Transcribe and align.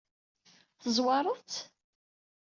Tezwareḍ-tt? 0.81 1.57